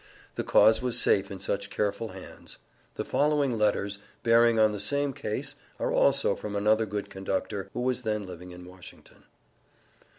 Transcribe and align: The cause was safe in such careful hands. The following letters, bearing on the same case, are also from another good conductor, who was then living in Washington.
The 0.33 0.43
cause 0.43 0.81
was 0.81 0.97
safe 0.97 1.29
in 1.29 1.39
such 1.39 1.69
careful 1.69 2.07
hands. 2.07 2.57
The 2.95 3.05
following 3.05 3.53
letters, 3.53 3.99
bearing 4.23 4.57
on 4.57 4.71
the 4.71 4.79
same 4.79 5.13
case, 5.13 5.55
are 5.77 5.91
also 5.93 6.35
from 6.35 6.55
another 6.55 6.87
good 6.87 7.07
conductor, 7.11 7.69
who 7.73 7.81
was 7.81 8.01
then 8.01 8.25
living 8.25 8.49
in 8.49 8.65
Washington. 8.65 9.25